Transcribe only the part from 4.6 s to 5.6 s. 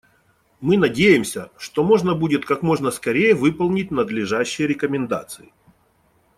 рекомендации.